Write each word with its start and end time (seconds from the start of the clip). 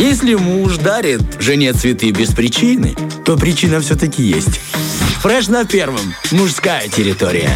Если 0.00 0.32
муж 0.32 0.78
дарит 0.78 1.20
жене 1.38 1.74
цветы 1.74 2.10
без 2.10 2.30
причины, 2.30 2.96
то 3.26 3.36
причина 3.36 3.82
все-таки 3.82 4.22
есть. 4.22 4.58
Фреш 5.20 5.48
на 5.48 5.66
первом. 5.66 6.14
Мужская 6.30 6.88
территория. 6.88 7.50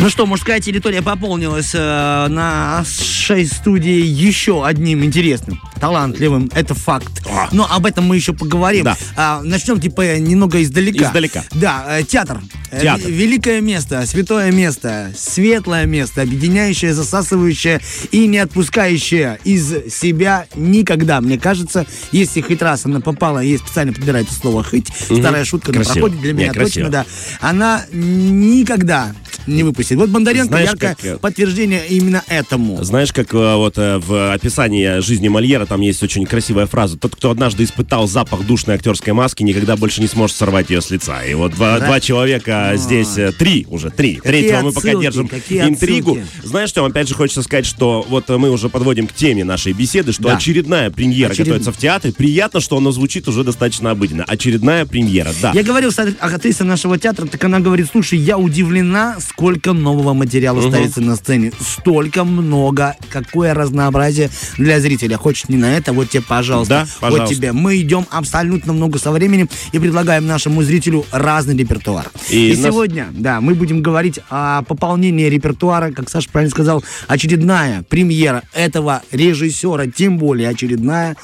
Ну 0.00 0.10
что, 0.10 0.26
мужская 0.26 0.58
территория 0.58 1.00
пополнилась 1.00 1.70
э, 1.74 2.26
на 2.28 2.82
нашей 3.28 3.46
студии 3.46 4.04
еще 4.06 4.64
одним 4.64 5.02
интересным, 5.04 5.60
талантливым. 5.80 6.48
Это 6.54 6.74
факт. 6.74 7.22
А. 7.28 7.48
Но 7.50 7.66
об 7.68 7.84
этом 7.86 8.04
мы 8.04 8.14
еще 8.14 8.32
поговорим. 8.32 8.84
Да. 8.84 8.96
А, 9.16 9.40
начнем 9.42 9.80
типа 9.80 10.16
немного 10.18 10.62
издалека. 10.62 11.06
Издалека. 11.08 11.42
Да, 11.52 11.98
э, 11.98 12.04
театр. 12.04 12.40
Э, 12.70 12.80
Театр. 12.82 13.08
ве- 13.08 13.12
Великое 13.12 13.60
место, 13.60 14.06
святое 14.06 14.52
место, 14.52 15.12
светлое 15.18 15.86
место, 15.86 16.22
объединяющее, 16.22 16.94
засасывающее 16.94 17.80
и 18.12 18.26
не 18.28 18.38
отпускающее 18.38 19.38
из 19.44 19.92
себя 19.92 20.46
никогда. 20.54 21.20
Мне 21.20 21.36
кажется, 21.38 21.84
если 22.12 22.40
хоть 22.42 22.62
раз 22.62 22.86
она 22.86 23.00
попала, 23.00 23.40
ей 23.40 23.58
специально 23.58 23.92
подбирается 23.92 24.34
слово 24.34 24.62
«хоть», 24.62 24.86
старая 24.96 25.44
шутка 25.44 25.72
Красиво. 25.72 25.92
проходит 25.94 26.20
для 26.20 26.32
меня 26.32 26.52
красиво. 26.52 26.86
точно, 26.86 26.90
да, 26.90 27.06
она 27.40 27.84
никогда 27.92 29.12
не 29.46 29.62
выпустит. 29.62 29.96
Вот 29.98 30.10
Бондаренко 30.10 30.48
Знаешь, 30.48 30.70
яркое 30.70 30.94
как, 30.94 31.04
э, 31.04 31.18
подтверждение 31.18 31.86
именно 31.88 32.22
этому. 32.28 32.82
Знаешь, 32.82 33.12
как 33.12 33.32
э, 33.34 33.54
вот 33.56 33.78
э, 33.78 33.98
в 33.98 34.32
описании 34.32 35.00
жизни 35.00 35.28
Мольера 35.28 35.66
там 35.66 35.80
есть 35.80 36.02
очень 36.02 36.24
красивая 36.26 36.66
фраза. 36.66 36.96
Тот, 36.98 37.16
кто 37.16 37.30
однажды 37.30 37.64
испытал 37.64 38.06
запах 38.08 38.44
душной 38.46 38.76
актерской 38.76 39.12
маски, 39.12 39.42
никогда 39.42 39.76
больше 39.76 40.00
не 40.00 40.06
сможет 40.08 40.36
сорвать 40.36 40.70
ее 40.70 40.80
с 40.80 40.90
лица. 40.90 41.22
И 41.24 41.34
вот 41.34 41.52
два, 41.54 41.78
Да? 41.78 41.86
два 41.86 42.00
человека 42.00 42.72
здесь, 42.76 43.16
э, 43.18 43.32
три 43.32 43.66
уже, 43.70 43.90
три. 43.90 44.16
Какие 44.16 44.30
Третьего 44.32 44.60
мы 44.62 44.72
пока 44.72 44.88
отсылки, 44.88 45.02
держим 45.02 45.30
интригу. 45.68 46.12
отсылки. 46.12 46.28
Знаешь, 46.46 46.68
что, 46.70 46.84
опять 46.84 47.08
же, 47.08 47.14
хочется 47.14 47.42
сказать, 47.42 47.66
что 47.66 48.04
вот 48.08 48.28
мы 48.28 48.50
уже 48.50 48.68
подводим 48.68 49.06
к 49.06 49.12
теме 49.12 49.44
нашей 49.44 49.72
беседы, 49.72 50.12
что 50.12 50.24
Да. 50.24 50.36
очередная 50.36 50.90
премьера 50.90 51.30
Очеред- 51.32 51.46
готовится 51.46 51.72
в 51.72 51.76
театре. 51.78 52.12
Приятно, 52.12 52.60
что 52.60 52.76
она 52.76 52.92
звучит 52.92 53.28
уже 53.28 53.44
достаточно 53.44 53.90
обыденно. 53.90 54.24
Очередная 54.24 54.86
премьера, 54.86 55.30
да. 55.40 55.52
Я 55.54 55.62
говорил 55.62 55.90
с 55.92 55.98
актрисой 55.98 56.66
нашего 56.66 56.98
театра, 56.98 57.26
так 57.26 57.42
она 57.44 57.60
говорит, 57.60 57.88
слушай, 57.90 58.18
я 58.18 58.38
удивлена, 58.38 59.16
сколько 59.36 59.74
нового 59.74 60.14
материала 60.14 60.66
ставится 60.66 61.02
на 61.02 61.14
сцене. 61.14 61.52
Столько 61.60 62.24
много, 62.24 62.96
какое 63.10 63.52
разнообразие 63.52 64.30
для 64.56 64.80
зрителя. 64.80 65.18
Хочешь 65.18 65.50
не 65.50 65.58
на 65.58 65.76
это, 65.76 65.92
вот 65.92 66.08
тебе, 66.08 66.22
пожалуйста. 66.22 66.86
Да, 66.86 66.86
пожалуйста. 67.00 67.26
Вот 67.26 67.36
тебе. 67.36 67.52
Мы 67.52 67.78
идем 67.82 68.06
абсолютно 68.10 68.72
много 68.72 68.98
со 68.98 69.12
временем 69.12 69.50
и 69.72 69.78
предлагаем 69.78 70.26
нашему 70.26 70.62
зрителю 70.62 71.04
разный 71.12 71.54
репертуар. 71.54 72.10
И 72.30 72.52
И, 72.52 72.56
нас- 72.56 72.72
сегодня, 72.72 73.08
да, 73.12 73.42
мы 73.42 73.54
будем 73.54 73.82
говорить 73.82 74.20
о 74.30 74.62
пополнении 74.62 75.26
репертуара, 75.26 75.92
как 75.92 76.08
Саша 76.08 76.30
правильно 76.30 76.50
сказал, 76.50 76.82
очередная 77.06 77.82
премьера 77.82 78.42
этого 78.54 79.02
режиссера, 79.12 79.86
тем 79.86 80.16
более 80.16 80.48
очередная. 80.48 81.14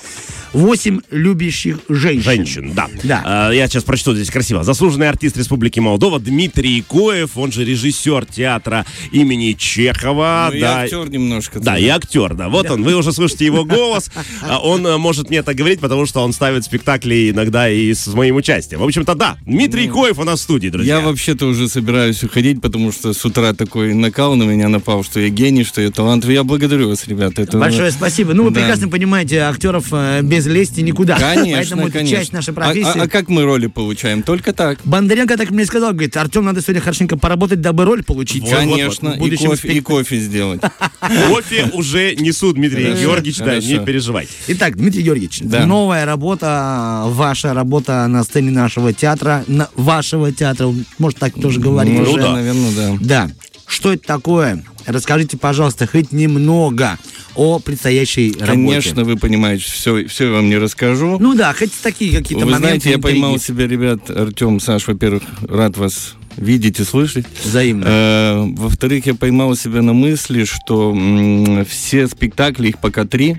Восемь 0.53 1.01
любящих 1.11 1.79
женщин. 1.89 2.23
Женщин, 2.23 2.73
да. 2.75 2.87
Да. 3.03 3.23
А, 3.25 3.51
я 3.53 3.67
сейчас 3.69 3.85
прочту 3.85 4.15
здесь 4.15 4.31
красиво. 4.31 4.63
Заслуженный 4.63 5.09
артист 5.09 5.39
Республики 5.39 5.81
Молдова 5.81 6.21
Дмитрий 6.21 6.83
Коев, 6.87 7.39
он 7.39 7.53
же 7.53 7.65
режиссер 7.65 8.02
театра 8.27 8.85
имени 9.11 9.53
Чехова. 9.53 10.51
Ну, 10.53 10.61
да. 10.61 10.83
я 10.83 10.85
актер 10.85 11.11
немножко. 11.11 11.61
Да, 11.61 11.79
и 11.79 11.87
актер, 11.89 12.35
да. 12.35 12.49
Вот 12.49 12.71
он, 12.71 12.83
вы 12.83 12.95
уже 12.95 13.13
слышите 13.13 13.45
его 13.45 13.65
голос. 13.65 14.11
А 14.43 14.59
Он 14.59 14.87
э, 14.87 14.97
может 14.99 15.29
мне 15.31 15.39
это 15.39 15.55
говорить, 15.55 15.81
потому 15.81 16.07
что 16.07 16.21
он 16.21 16.33
ставит 16.33 16.65
спектакли 16.65 17.31
иногда 17.31 17.69
и 17.69 17.93
с 17.95 18.07
моим 18.09 18.37
участием. 18.37 18.81
В 18.81 18.85
общем-то, 18.85 19.15
да, 19.15 19.37
Дмитрий 19.47 19.89
Коев 19.89 20.19
у 20.19 20.25
нас 20.25 20.41
в 20.41 20.43
студии, 20.43 20.69
друзья. 20.69 20.97
Я 20.99 21.01
вообще-то 21.05 21.47
уже 21.47 21.69
собираюсь 21.69 22.23
уходить, 22.23 22.61
потому 22.61 22.93
что 22.93 23.13
с 23.13 23.25
утра 23.25 23.53
такой 23.53 23.95
накал 23.95 24.35
на 24.37 24.45
меня 24.45 24.69
напал, 24.69 25.05
что 25.05 25.21
я 25.21 25.29
гений, 25.29 25.65
что 25.65 25.81
я 25.81 25.91
талантливый. 25.91 26.35
Я 26.37 26.45
благодарю 26.45 26.89
вас, 26.89 27.07
ребята. 27.07 27.43
Это 27.43 27.59
Большое 27.59 27.91
спасибо. 27.91 28.35
Ну, 28.35 28.45
вы 28.45 28.51
Да. 28.51 28.61
прекрасно 28.61 28.89
понимаете, 28.89 29.39
актеров 29.41 29.87
э, 29.93 30.21
без 30.23 30.47
лести 30.47 30.81
никуда. 30.81 31.17
Конечно, 31.19 31.57
Поэтому 31.57 31.83
это 31.89 31.99
конечно. 31.99 32.17
часть 32.19 32.33
нашей 32.33 32.51
А- 32.51 32.55
профессии. 32.55 32.99
А, 32.99 33.03
а 33.05 33.09
как 33.09 33.29
мы 33.29 33.45
роли 33.45 33.67
получаем? 33.67 34.23
Только 34.23 34.53
так. 34.53 34.79
Бондаренко 34.85 35.37
так 35.37 35.51
мне 35.51 35.65
сказал, 35.65 35.93
говорит, 35.93 36.17
Артем, 36.17 36.45
надо 36.45 36.61
сегодня 36.63 36.81
хорошенько 36.81 37.17
поработать, 37.17 37.61
дабы 37.61 37.85
роль 37.93 38.03
получить. 38.03 38.49
Конечно, 38.49 39.13
в 39.13 39.17
и, 39.17 39.19
будущем 39.19 39.51
кофе, 39.51 39.69
и 39.73 39.81
кофе 39.81 40.19
сделать. 40.19 40.61
Кофе 41.29 41.71
уже 41.75 42.15
несу, 42.15 42.53
Дмитрий 42.53 42.85
Георгиевич, 42.95 43.39
да, 43.39 43.59
не 43.59 43.85
переживайте. 43.85 44.31
Итак, 44.49 44.77
Дмитрий 44.77 45.03
Георгиевич, 45.03 45.41
новая 45.41 46.05
работа, 46.07 47.03
ваша 47.07 47.53
работа 47.55 48.07
на 48.07 48.25
сцене 48.25 48.51
нашего 48.51 48.93
театра, 48.93 49.45
вашего 49.75 50.33
театра, 50.33 50.73
может 50.99 51.19
так 51.19 51.35
тоже 51.35 51.61
говорить. 51.61 51.95
Ну, 51.95 52.05
Ну 52.05 52.11
уже, 52.13 52.23
да. 52.23 52.33
наверное, 52.33 52.73
да. 52.73 52.99
Да. 53.01 53.31
Что 53.67 53.93
это 53.93 54.07
такое? 54.07 54.65
Расскажите, 54.87 55.37
пожалуйста, 55.39 55.87
хоть 55.87 56.13
немного 56.13 56.99
о 57.35 57.59
предстоящей 57.59 58.33
работе. 58.33 58.47
Конечно, 58.53 59.05
вы 59.05 59.17
понимаете, 59.17 59.65
все, 59.65 60.07
все 60.07 60.27
я 60.27 60.33
вам 60.33 60.49
не 60.51 60.59
расскажу. 60.59 61.19
Ну 61.19 61.35
да, 61.35 61.53
хоть 61.55 61.73
такие 61.83 62.13
какие-то 62.17 62.45
Вы 62.45 62.53
моменты. 62.53 62.67
знаете, 62.69 62.91
я 62.91 62.97
интриги. 62.97 63.21
поймал 63.21 63.39
себя, 63.39 63.67
ребят, 63.67 64.11
Артем, 64.11 64.61
Саш, 64.61 64.87
во-первых, 64.89 65.23
рад 65.49 65.77
вас 65.79 66.15
видеть 66.37 66.81
и 66.81 66.85
слышать. 66.85 67.27
Взаимно. 67.45 67.85
Э, 67.87 68.45
Во-вторых, 68.57 69.07
я 69.07 69.15
поймал 69.15 69.55
себя 69.57 69.83
на 69.83 69.93
мысли, 69.93 70.45
что 70.45 70.91
м, 70.93 71.65
все 71.65 72.07
спектакли, 72.09 72.69
их 72.69 72.79
пока 72.79 73.05
три, 73.05 73.37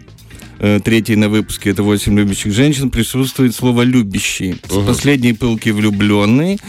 э, 0.59 0.79
третий 0.83 1.15
на 1.15 1.29
выпуске, 1.29 1.71
это 1.71 1.83
«Восемь 1.83 2.17
любящих 2.17 2.53
женщин», 2.53 2.89
присутствует 2.89 3.55
слово 3.55 3.81
«любящий». 3.83 4.55
С 4.69 4.85
последней 4.85 5.33
пылки 5.33 5.69
«влюбленный», 5.69 6.59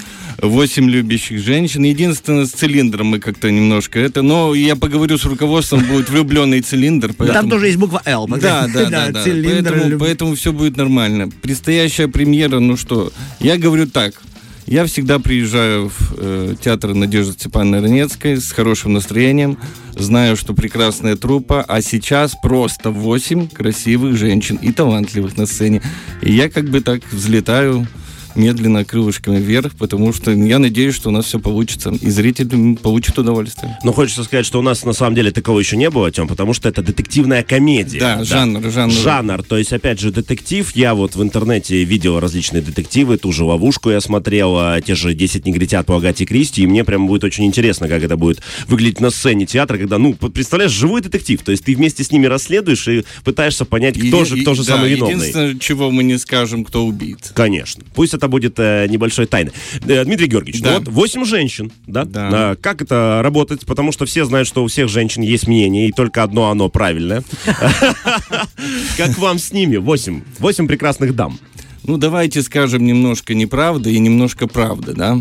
«Восемь 0.43 0.91
любящих 0.91 1.41
женщин». 1.41 1.85
Единственное, 1.85 2.47
с 2.47 2.51
цилиндром 2.51 3.07
мы 3.07 3.21
как-то 3.21 3.51
немножко 3.53 4.01
это... 4.01 4.23
Но 4.23 4.53
я 4.55 4.75
поговорю 4.75 5.17
с 5.17 5.25
руководством, 5.25 5.85
будет 5.85 6.11
«влюбленный 6.11 6.61
цилиндр». 6.61 7.09
Там 7.09 7.17
поэтому- 7.19 7.51
тоже 7.51 7.67
есть 7.67 7.79
буква 7.79 8.03
Л. 8.05 8.27
да, 8.27 8.67
да, 8.75 8.91
да, 8.91 9.09
да. 9.11 9.23
цилиндр, 9.23 9.73
Поэтому, 9.73 9.99
поэтому 10.01 10.35
все 10.35 10.53
будет 10.53 10.77
нормально. 10.77 11.31
Предстоящая 11.43 12.09
премьера, 12.09 12.59
ну 12.59 12.77
что, 12.77 13.13
я 13.39 13.57
говорю 13.59 13.87
так. 13.87 14.21
Я 14.67 14.87
всегда 14.87 15.19
приезжаю 15.19 15.91
в 15.91 16.15
э, 16.17 16.55
театр 16.59 16.95
Надежды 16.95 17.35
Степановны 17.35 17.83
Ранецкой 17.83 18.39
с 18.39 18.51
хорошим 18.51 18.95
настроением, 18.95 19.59
знаю, 19.95 20.37
что 20.37 20.55
прекрасная 20.55 21.17
труппа, 21.17 21.63
а 21.63 21.83
сейчас 21.83 22.35
просто 22.43 22.91
8 22.91 23.49
красивых 23.49 24.17
женщин 24.17 24.57
и 24.57 24.73
талантливых 24.73 25.37
на 25.37 25.45
сцене. 25.45 25.83
И 26.23 26.33
я 26.33 26.49
как 26.49 26.71
бы 26.71 26.81
так 26.81 27.03
взлетаю 27.13 27.87
медленно 28.35 28.85
крылышками 28.85 29.39
вверх, 29.39 29.75
потому 29.77 30.13
что 30.13 30.31
я 30.33 30.59
надеюсь, 30.59 30.95
что 30.95 31.09
у 31.11 31.13
нас 31.13 31.27
все 31.27 31.39
получится, 31.39 31.91
и 32.01 32.11
зрители 32.11 32.75
получат 32.75 33.19
удовольствие. 33.19 33.79
Но 33.85 33.93
хочется 33.93 34.25
сказать, 34.25 34.47
что 34.47 34.59
у 34.59 34.63
нас 34.63 34.85
на 34.85 34.93
самом 34.93 35.15
деле 35.15 35.31
такого 35.31 35.59
еще 35.59 35.77
не 35.77 35.91
было, 35.91 36.11
Тем, 36.11 36.29
потому 36.29 36.55
что 36.55 36.69
это 36.69 36.83
детективная 36.83 37.43
комедия. 37.43 37.99
Да, 38.01 38.25
жанр, 38.25 38.71
жанр. 38.71 38.93
Жанр, 38.93 39.43
то 39.43 39.57
есть, 39.57 39.73
опять 39.73 40.01
же, 40.01 40.11
детектив. 40.13 40.71
Я 40.77 40.95
вот 40.95 41.17
в 41.17 41.23
интернете 41.23 41.83
видел 41.85 42.21
различные 42.21 42.63
детективы, 42.63 43.17
ту 43.19 43.33
же 43.33 43.45
«Ловушку» 43.45 43.91
я 43.91 44.01
смотрел, 44.01 44.57
а, 44.57 44.81
те 44.81 44.95
же 44.95 45.15
«10 45.15 45.43
негритят» 45.47 45.87
по 45.87 45.97
Агате 45.97 46.25
Кристи, 46.25 46.63
и 46.63 46.67
мне 46.67 46.85
прям 46.85 47.07
будет 47.07 47.25
очень 47.25 47.45
интересно, 47.45 47.89
как 47.89 48.03
это 48.03 48.17
будет 48.17 48.41
выглядеть 48.69 49.01
на 49.01 49.11
сцене 49.11 49.47
театра, 49.47 49.79
когда, 49.79 49.99
ну, 49.99 50.15
представляешь, 50.15 50.73
живой 50.73 51.01
детектив, 51.01 51.43
то 51.43 51.51
есть 51.53 51.65
ты 51.65 51.75
вместе 51.75 52.05
с 52.05 52.11
ними 52.13 52.27
расследуешь 52.27 52.87
и 52.89 53.05
пытаешься 53.25 53.65
понять, 53.65 53.99
кто 53.99 54.23
И- 54.23 54.25
же, 54.25 54.39
и- 54.39 54.43
кто 54.43 54.55
же 54.55 54.65
да, 54.65 54.75
самый 54.77 54.91
виновный. 54.91 55.15
Единственное, 55.17 55.59
чего 55.59 55.91
мы 55.91 56.03
не 56.05 56.19
скажем, 56.19 56.65
кто 56.65 56.87
убийца. 56.87 57.33
Конечно. 57.35 57.83
Пусть 57.95 58.15
это 58.15 58.24
будет 58.29 58.55
э, 58.59 58.87
небольшой 58.89 59.27
тайной. 59.27 59.53
Э, 59.87 60.05
Дмитрий 60.05 60.27
Георгиевич, 60.27 60.61
Да. 60.63 60.73
ну 60.73 60.79
вот 60.81 60.89
8 60.89 61.25
женщин, 61.25 61.73
да? 61.87 62.05
Да. 62.05 62.29
А, 62.33 62.57
как 62.57 62.83
это 62.83 63.21
работать? 63.23 63.67
Потому 63.67 63.93
что 63.93 64.05
все 64.07 64.25
знают, 64.25 64.49
что 64.49 64.65
у 64.65 64.67
всех 64.69 64.89
женщин 64.89 65.23
есть 65.23 65.47
мнение, 65.47 65.89
и 65.89 65.93
только 65.93 66.23
одно 66.23 66.51
оно 66.51 66.69
правильное. 66.69 67.23
Как 68.97 69.19
вам 69.19 69.39
с 69.39 69.53
ними? 69.53 69.77
8. 69.77 70.23
8 70.39 70.67
прекрасных 70.69 71.15
дам. 71.15 71.39
Ну, 71.85 71.97
давайте 71.99 72.43
скажем 72.43 72.85
немножко 72.85 73.35
неправда 73.35 73.91
и 73.91 73.99
немножко 73.99 74.47
правда, 74.47 74.95
да? 74.95 75.19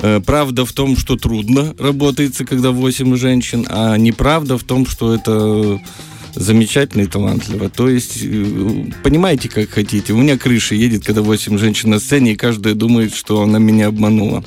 Э, 0.00 0.20
Правда 0.24 0.64
в 0.64 0.72
том, 0.72 0.96
что 0.96 1.16
трудно 1.16 1.74
работается, 1.78 2.44
когда 2.44 2.70
8 2.70 3.16
женщин, 3.16 3.66
а 3.68 3.96
неправда 3.96 4.56
в 4.56 4.64
том, 4.64 4.86
что 4.86 5.14
это 5.14 5.80
замечательно 6.38 7.02
и 7.02 7.06
талантливо. 7.06 7.68
То 7.68 7.88
есть, 7.88 8.18
э, 8.22 8.84
понимаете, 9.02 9.48
как 9.48 9.70
хотите. 9.70 10.12
У 10.12 10.18
меня 10.18 10.38
крыша 10.38 10.74
едет, 10.74 11.04
когда 11.04 11.22
8 11.22 11.58
женщин 11.58 11.90
на 11.90 11.98
сцене, 11.98 12.32
и 12.32 12.36
каждая 12.36 12.74
думает, 12.74 13.14
что 13.14 13.42
она 13.42 13.58
меня 13.58 13.88
обманула. 13.88 14.44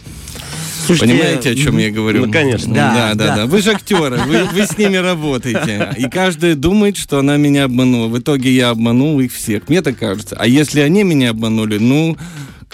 Слушайте, 0.85 1.13
Понимаете, 1.13 1.49
о 1.51 1.55
чем 1.55 1.77
я 1.77 1.91
говорю? 1.91 2.25
Ну, 2.25 2.31
конечно. 2.31 2.73
Да, 2.73 2.93
Да, 2.93 3.13
да, 3.13 3.27
да. 3.27 3.35
да. 3.35 3.45
Вы 3.45 3.61
же 3.61 3.71
актеры, 3.71 4.17
вы, 4.25 4.45
вы 4.45 4.65
с 4.65 4.77
ними 4.77 4.97
работаете. 4.97 5.93
И 5.97 6.09
каждая 6.09 6.55
думает, 6.55 6.97
что 6.97 7.19
она 7.19 7.37
меня 7.37 7.65
обманула. 7.65 8.07
В 8.07 8.17
итоге 8.17 8.51
я 8.51 8.69
обманул 8.71 9.19
их 9.19 9.31
всех. 9.31 9.69
Мне 9.69 9.81
так 9.81 9.97
кажется. 9.97 10.35
А 10.39 10.47
если 10.47 10.79
они 10.79 11.03
меня 11.03 11.29
обманули, 11.31 11.77
ну, 11.77 12.17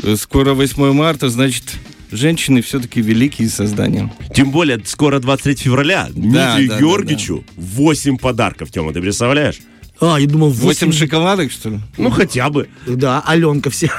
э, 0.04 0.16
скоро 0.16 0.54
8 0.54 0.94
марта, 0.94 1.30
значит, 1.30 1.64
женщины 2.12 2.62
все-таки 2.62 3.02
великие 3.02 3.50
создания. 3.50 4.12
Тем 4.34 4.52
более, 4.52 4.80
скоро 4.86 5.20
23 5.20 5.56
февраля. 5.56 6.08
Дмитрию 6.10 6.70
да, 6.70 6.76
да, 6.76 6.80
Георгиевичу 6.80 7.44
8 7.56 8.18
подарков, 8.18 8.72
Тёма, 8.72 8.94
ты 8.94 9.02
представляешь? 9.02 9.60
А, 10.00 10.18
я 10.20 10.28
думал, 10.28 10.50
8 10.52 10.88
8 10.88 10.92
шоколадок, 10.92 11.52
что 11.52 11.70
ли? 11.70 11.80
Ну, 11.98 12.10
хотя 12.12 12.50
бы. 12.50 12.70
Да, 12.86 13.22
Аленка 13.26 13.70
все. 13.70 13.90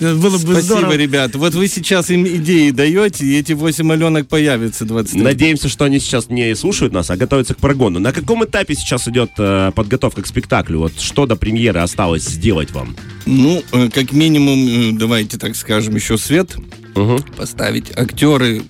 Было 0.00 0.14
бы 0.14 0.38
Спасибо, 0.38 0.60
здорово. 0.60 0.92
ребят. 0.96 1.34
Вот 1.34 1.54
вы 1.54 1.66
сейчас 1.68 2.10
им 2.10 2.26
идеи 2.26 2.70
даете, 2.70 3.24
и 3.24 3.36
эти 3.38 3.52
8 3.52 3.92
Аленок 3.92 4.28
появятся 4.28 4.84
20 4.84 5.16
Надеемся, 5.16 5.68
что 5.68 5.84
они 5.84 5.98
сейчас 5.98 6.28
не 6.28 6.54
слушают 6.54 6.92
нас, 6.92 7.10
а 7.10 7.16
готовятся 7.16 7.54
к 7.54 7.58
прогону. 7.58 7.98
На 7.98 8.12
каком 8.12 8.44
этапе 8.44 8.74
сейчас 8.74 9.08
идет 9.08 9.30
э, 9.38 9.72
подготовка 9.74 10.22
к 10.22 10.26
спектаклю? 10.26 10.78
Вот 10.80 11.00
что 11.00 11.26
до 11.26 11.36
премьеры 11.36 11.80
осталось 11.80 12.24
сделать 12.24 12.70
вам? 12.72 12.96
Ну, 13.26 13.62
э, 13.72 13.88
как 13.92 14.12
минимум, 14.12 14.68
э, 14.68 14.92
давайте 14.98 15.36
так 15.38 15.56
скажем, 15.56 15.94
еще 15.96 16.16
свет 16.18 16.56
Мгм. 16.94 17.22
поставить. 17.36 17.90
Актеры 17.96 18.62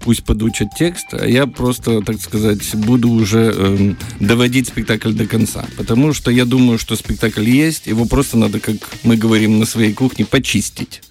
пусть 0.00 0.24
подучат 0.24 0.68
текст, 0.78 1.06
а 1.12 1.26
я 1.26 1.46
просто, 1.46 2.00
так 2.02 2.20
сказать, 2.20 2.74
буду 2.74 3.10
уже 3.10 3.52
эм, 3.52 3.96
доводить 4.20 4.68
спектакль 4.68 5.12
до 5.12 5.26
конца. 5.26 5.66
Потому 5.76 6.12
что 6.12 6.30
я 6.30 6.44
думаю, 6.44 6.78
что 6.78 6.96
спектакль 6.96 7.48
есть, 7.48 7.86
его 7.86 8.04
просто 8.04 8.36
надо, 8.36 8.60
как 8.60 8.76
мы 9.02 9.16
говорим 9.16 9.58
на 9.58 9.66
своей 9.66 9.92
кухне, 9.92 10.24
почистить. 10.24 11.02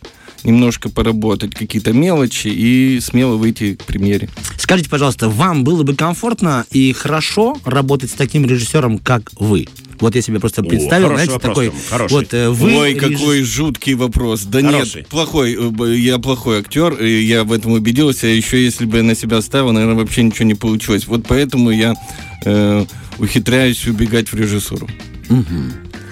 Немножко 0.44 0.90
поработать 0.90 1.54
какие-то 1.56 1.94
мелочи 1.94 2.48
и 2.48 3.00
смело 3.02 3.36
выйти 3.36 3.76
к 3.76 3.84
премьере. 3.84 4.30
Скажите, 4.58 4.90
пожалуйста, 4.90 5.30
вам 5.30 5.64
было 5.64 5.84
бы 5.84 5.96
комфортно 5.96 6.66
и 6.72 6.94
хорошо 6.94 7.58
работать 7.66 8.12
с 8.12 8.14
таким 8.14 8.46
режиссером, 8.46 9.00
как 9.00 9.32
вы? 9.40 9.68
Вот 10.00 10.16
я 10.16 10.22
себе 10.22 10.40
просто 10.40 10.62
представил, 10.62 11.08
хороший 11.08 11.26
знаете, 11.26 11.34
вопрос, 11.48 11.56
такой... 11.66 11.72
Хороший. 11.90 12.14
Вот 12.14 12.34
э, 12.36 12.50
вы... 12.50 12.78
Ой, 12.78 12.94
реж- 12.94 13.00
какой 13.18 13.42
жуткий 13.42 13.96
вопрос. 13.96 14.44
Да 14.44 14.62
Хороший. 14.62 14.98
нет, 14.98 15.08
плохой. 15.08 15.58
э, 15.60 15.96
Я 15.96 16.20
плохой 16.20 16.60
актер, 16.60 16.94
и 16.94 17.24
я 17.24 17.44
в 17.44 17.52
этом 17.52 17.72
убедился. 17.72 18.28
Еще 18.28 18.64
если 18.64 18.86
бы 18.86 18.98
я 18.98 19.04
на 19.04 19.16
себя 19.16 19.42
ставил, 19.42 19.72
наверное, 19.72 19.96
вообще 19.96 20.22
ничего 20.22 20.46
не 20.46 20.54
получилось. 20.54 21.08
Вот 21.08 21.26
поэтому 21.28 21.72
я 21.72 21.96
э, 22.46 22.86
ухитряюсь 23.18 23.88
убегать 23.88 24.32
в 24.32 24.36
режиссуру. 24.36 24.88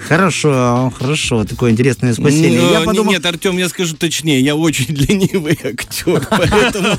Хорошо, 0.08 0.92
хорошо, 0.96 1.44
такое 1.44 1.72
интересное 1.72 2.14
спасение. 2.14 2.60
Ну, 2.60 2.72
я 2.72 2.80
подумал, 2.82 3.12
Нет, 3.12 3.26
Артем, 3.26 3.58
я 3.58 3.68
скажу 3.68 3.96
точнее, 3.96 4.40
я 4.40 4.54
очень 4.54 4.86
ленивый 4.88 5.58
актер, 5.62 6.24
поэтому 6.30 6.96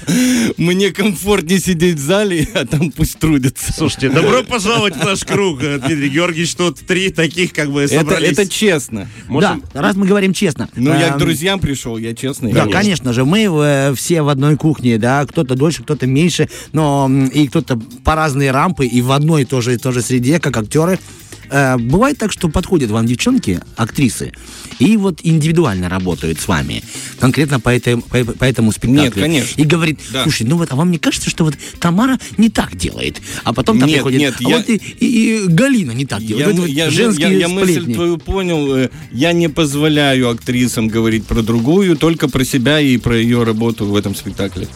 мне 0.58 0.92
комфортнее 0.92 1.60
сидеть 1.60 1.96
в 1.96 2.00
зале, 2.00 2.46
а 2.54 2.66
там 2.66 2.92
пусть 2.92 3.18
трудятся. 3.18 3.72
Слушайте, 3.72 4.10
добро 4.10 4.44
пожаловать 4.44 4.98
в 4.98 5.06
наш 5.06 5.24
круг, 5.24 5.64
э, 5.64 5.80
Дмитрий 5.80 6.10
Георгиевич. 6.10 6.56
Тут 6.56 6.80
три 6.80 7.10
таких 7.10 7.54
как 7.54 7.72
бы 7.72 7.88
собрались. 7.88 8.32
это 8.32 8.46
честно. 8.48 9.08
Можем- 9.30 9.64
да, 9.74 9.82
раз 9.82 9.96
мы 9.96 10.06
говорим 10.06 10.34
честно. 10.34 10.68
Ну, 10.76 10.92
я 10.92 11.10
к 11.10 11.14
эм, 11.14 11.20
друзьям 11.20 11.62
пришел, 11.62 11.98
я 11.98 12.14
честный. 12.14 12.52
Да, 12.52 12.68
Конечно. 12.68 13.14
же, 13.14 13.24
мы 13.24 13.44
э, 13.44 13.94
все 13.96 14.22
в 14.22 14.28
одной 14.28 14.58
кухне, 14.58 14.98
да, 14.98 15.26
кто-то 15.26 15.56
дольше, 15.56 15.84
кто-то 15.84 16.08
меньше, 16.08 16.50
но 16.74 17.10
и 17.34 17.48
кто-то 17.48 17.80
по 18.04 18.16
разные 18.16 18.52
рампы, 18.52 18.86
и 18.86 19.02
в 19.02 19.14
одной 19.14 19.46
тоже, 19.46 19.78
тоже 19.78 20.02
среде, 20.02 20.42
как 20.42 20.58
актеры. 20.58 21.00
Э, 21.50 21.78
бывает 21.78 22.18
так, 22.18 22.32
что 22.32 22.50
подходят 22.50 22.92
вам 22.92 23.06
девчонки, 23.06 23.62
актрисы, 23.76 24.32
и 24.80 24.98
вот 24.98 25.20
индивидуально 25.24 25.90
работают 25.90 26.40
с 26.40 26.48
вами, 26.48 26.84
конкретно 27.20 27.60
по, 27.60 27.70
этой, 27.70 27.98
по, 27.98 28.24
по 28.26 28.44
этому 28.44 28.72
спектаклю. 28.72 29.04
Нет, 29.04 29.14
конечно. 29.14 29.62
И 29.62 29.66
говорит, 29.66 30.00
Да. 30.12 30.24
слушай, 30.24 30.46
ну 30.46 30.58
вот, 30.58 30.72
а 30.72 30.76
вам 30.76 30.92
не 30.92 30.98
кажется, 31.00 31.30
что 31.30 31.46
вот 31.46 31.56
Тамара 31.80 32.20
не 32.38 32.50
так 32.50 32.76
делает? 32.76 33.22
А 33.44 33.54
потом 33.54 33.80
там 33.80 33.88
Нет, 33.88 33.98
приходит, 33.98 34.20
нет, 34.20 34.36
а 34.44 34.50
я- 34.50 34.58
вот 34.58 34.70
и, 34.70 34.76
и- 35.00 35.44
и 35.44 35.48
Галина 35.48 35.92
не 35.92 36.06
так 36.06 36.24
делает. 36.24 36.48
Я, 36.48 36.52
Вот 36.54 36.60
вот 36.62 36.70
я- 36.70 36.88
я- 36.88 37.30
я 37.30 37.48
мысль 37.48 37.94
твою 37.94 38.18
понял. 38.18 38.76
Э, 38.76 38.90
Я 39.12 39.34
не 39.34 39.48
позволяю 39.50 40.30
актрисам 40.30 40.88
говорить 40.90 41.26
про 41.26 41.42
другую, 41.42 41.98
только 41.98 42.28
про 42.28 42.44
себя 42.44 42.80
и 42.80 42.98
про 42.98 43.18
ее 43.18 43.44
работу 43.44 43.86
в 43.86 43.96
этом 43.96 44.16
спектакле. 44.16 44.68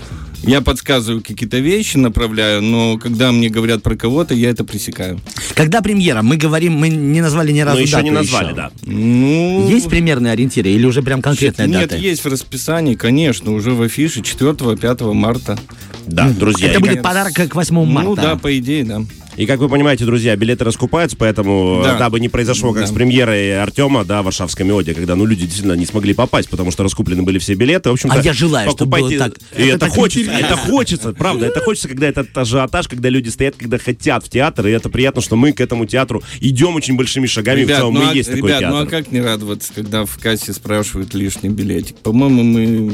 Я 0.43 0.61
подсказываю 0.61 1.21
какие-то 1.21 1.59
вещи, 1.59 1.97
направляю, 1.97 2.61
но 2.63 2.97
когда 2.97 3.31
мне 3.31 3.49
говорят 3.49 3.83
про 3.83 3.95
кого-то, 3.95 4.33
я 4.33 4.49
это 4.49 4.63
пресекаю. 4.63 5.19
Когда 5.53 5.81
премьера? 5.81 6.23
Мы 6.23 6.37
говорим, 6.37 6.73
мы 6.73 6.89
не 6.89 7.21
назвали 7.21 7.51
ни 7.51 7.59
разу 7.59 7.77
Но 7.77 7.81
еще 7.83 7.91
дату 7.93 8.03
не 8.05 8.11
назвали, 8.11 8.45
еще. 8.47 8.55
да. 8.55 8.71
Ну, 8.85 9.69
Есть 9.69 9.87
примерные 9.89 10.33
ориентиры 10.33 10.69
или 10.71 10.85
уже 10.85 11.03
прям 11.03 11.21
конкретная 11.21 11.67
Нет, 11.67 11.81
дата? 11.91 11.97
есть 11.97 12.23
в 12.23 12.27
расписании, 12.27 12.95
конечно, 12.95 13.53
уже 13.53 13.71
в 13.71 13.81
афише 13.83 14.21
4-5 14.21 15.13
марта. 15.13 15.59
Да, 16.07 16.27
друзья. 16.29 16.69
Это 16.71 16.79
будет 16.79 16.95
как- 16.95 17.03
подарок 17.03 17.33
к 17.33 17.53
8 17.55 17.85
марта. 17.85 18.09
Ну 18.09 18.15
да, 18.15 18.35
по 18.35 18.57
идее, 18.57 18.83
да. 18.83 19.01
И 19.37 19.45
как 19.45 19.59
вы 19.59 19.69
понимаете, 19.69 20.05
друзья, 20.05 20.35
билеты 20.35 20.63
раскупаются, 20.65 21.15
поэтому, 21.17 21.81
Да. 21.83 21.95
э, 21.95 21.99
дабы 21.99 22.19
не 22.19 22.27
произошло, 22.29 22.73
как 22.73 22.83
Да. 22.83 22.87
с 22.87 22.91
премьерой 22.91 23.61
Артема, 23.61 24.03
да, 24.03 24.21
в 24.21 24.25
Варшавской 24.25 24.65
мелодии, 24.65 24.91
когда, 24.91 25.15
ну, 25.15 25.25
люди 25.25 25.43
действительно 25.45 25.73
не 25.73 25.85
смогли 25.85 26.13
попасть, 26.13 26.49
потому 26.49 26.71
что 26.71 26.83
раскуплены 26.83 27.23
были 27.23 27.39
все 27.39 27.53
билеты. 27.53 27.89
В 27.89 27.93
общем-то, 27.93 28.19
А 28.19 28.21
я 28.21 28.33
желаю, 28.33 28.69
чтобы 28.69 28.91
покупайте- 28.91 29.17
было 29.17 29.29
так. 29.29 29.37
И 29.57 29.61
Это 29.63 29.69
это, 29.69 29.79
так 29.79 29.89
хочется, 29.91 30.19
интересно. 30.31 30.45
это 30.45 30.57
хочется, 30.57 31.13
правда, 31.13 31.45
это 31.45 31.59
хочется, 31.61 31.87
когда 31.87 32.07
этот 32.07 32.37
ажиотаж, 32.37 32.87
когда 32.87 33.09
люди 33.09 33.29
стоят, 33.29 33.55
когда 33.57 33.77
хотят 33.77 34.25
в 34.25 34.29
театр, 34.29 34.67
и 34.67 34.71
это 34.71 34.89
приятно, 34.89 35.21
что 35.21 35.35
мы 35.37 35.53
к 35.53 35.61
этому 35.61 35.85
театру 35.85 36.21
идем 36.41 36.75
очень 36.75 36.95
большими 36.97 37.25
шагами, 37.25 37.59
в 37.63 37.67
Ребят, 37.67 37.77
целом 37.79 37.93
ну, 37.95 38.01
мы 38.03 38.09
а, 38.11 38.13
есть 38.13 38.29
такой 38.29 38.49
ребят, 38.49 38.61
ну 38.61 38.67
а 38.77 38.81
театр. 38.85 38.89
как 38.89 39.11
не 39.11 39.21
радоваться, 39.21 39.71
когда 39.73 40.05
в 40.05 40.17
кассе 40.19 40.53
спрашивают 40.53 41.13
лишний 41.13 41.49
билетик? 41.49 41.95
По-моему, 41.97 42.43
мы... 42.43 42.91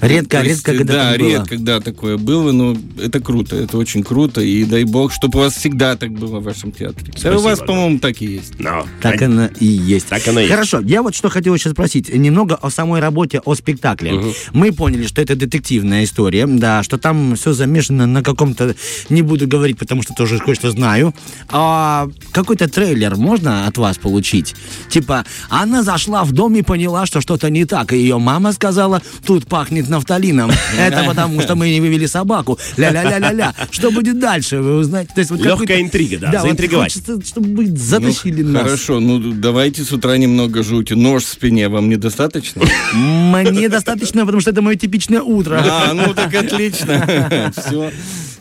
Редко, 0.00 0.38
есть, 0.42 0.48
редко, 0.66 0.74
когда 0.74 0.92
Да, 1.12 1.18
было. 1.18 1.28
редко, 1.28 1.48
когда 1.48 1.80
такое 1.80 2.16
было, 2.16 2.52
но 2.52 2.76
это 3.02 3.20
круто, 3.20 3.56
это 3.56 3.76
очень 3.78 4.02
круто, 4.02 4.40
и 4.40 4.64
дай 4.64 4.84
бог, 4.84 5.12
чтобы 5.12 5.38
у 5.38 5.42
вас 5.42 5.54
всегда 5.54 5.96
так 5.96 6.12
было 6.12 6.38
в 6.40 6.44
вашем 6.44 6.72
театре. 6.72 7.06
Да 7.12 7.18
Спасибо, 7.18 7.38
у 7.38 7.42
вас, 7.42 7.58
да. 7.58 7.64
по-моему, 7.64 7.98
так 7.98 8.22
и 8.22 8.26
есть. 8.26 8.58
Но, 8.58 8.86
Так 9.02 9.20
а- 9.22 9.24
оно 9.26 9.48
и 9.58 9.64
есть. 9.66 10.06
Так 10.06 10.26
оно 10.28 10.40
и 10.40 10.44
есть. 10.44 10.54
Хорошо, 10.54 10.80
я 10.80 11.02
вот 11.02 11.14
что 11.14 11.28
хотел 11.28 11.54
еще 11.54 11.70
спросить. 11.70 12.14
Немного 12.14 12.54
о 12.54 12.70
самой 12.70 13.00
работе, 13.00 13.40
о 13.44 13.54
спектакле. 13.54 14.22
Мы 14.52 14.72
поняли, 14.72 15.06
что 15.06 15.20
это 15.20 15.34
детективная 15.34 16.04
история, 16.04 16.46
да, 16.46 16.82
что 16.82 16.98
там 16.98 17.34
все 17.36 17.52
замешано 17.52 18.06
на 18.06 18.22
каком-то... 18.22 18.74
Не 19.08 19.22
буду 19.22 19.48
говорить, 19.48 19.78
потому 19.78 20.02
что 20.02 20.14
тоже 20.14 20.38
кое-что 20.38 20.70
знаю. 20.70 21.14
А 21.48 22.08
какой-то 22.32 22.68
трейлер 22.68 23.16
можно 23.16 23.66
от 23.66 23.78
вас 23.78 23.98
получить? 23.98 24.54
Типа, 24.90 25.24
она 25.48 25.82
зашла 25.82 26.24
в 26.24 26.32
дом 26.32 26.54
и 26.54 26.62
поняла, 26.62 27.06
что 27.06 27.20
что-то 27.20 27.50
не 27.50 27.64
так. 27.64 27.92
И 27.92 27.96
ее 27.98 28.18
мама 28.18 28.52
сказала, 28.52 29.02
тут 29.24 29.46
пахнет 29.46 29.87
нафталином. 29.88 30.50
Это 30.78 31.04
потому, 31.04 31.40
что 31.40 31.54
мы 31.56 31.70
не 31.70 31.80
вывели 31.80 32.06
собаку. 32.06 32.58
Ля-ля-ля-ля-ля. 32.76 33.54
Что 33.70 33.90
будет 33.90 34.18
дальше, 34.18 34.58
вы 34.58 34.76
узнаете. 34.78 35.12
То 35.14 35.20
есть, 35.20 35.30
вот 35.30 35.40
Легкая 35.40 35.80
интрига, 35.80 36.18
да, 36.18 36.30
вот 36.32 36.42
заинтриговать. 36.42 36.92
хочется, 36.92 37.24
чтобы 37.26 37.54
вы 37.54 37.66
затащили 37.76 38.42
Ну, 38.42 38.52
нас. 38.52 38.62
Хорошо, 38.62 39.00
ну 39.00 39.18
давайте 39.32 39.82
с 39.84 39.92
утра 39.92 40.16
немного 40.16 40.62
жути. 40.62 40.94
Нож 40.94 41.24
в 41.24 41.28
спине 41.28 41.68
вам 41.68 41.88
недостаточно? 41.88 42.62
Мне 42.92 43.68
достаточно, 43.68 44.24
потому 44.24 44.40
что 44.40 44.50
это 44.50 44.62
мое 44.62 44.76
типичное 44.76 45.20
утро. 45.22 45.62
А, 45.64 45.92
ну 45.94 46.14
так 46.14 46.34
отлично. 46.34 47.52
Все. 47.56 47.90